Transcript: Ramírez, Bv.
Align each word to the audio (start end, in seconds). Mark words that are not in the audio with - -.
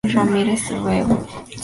Ramírez, 0.15 0.63
Bv. 0.83 0.97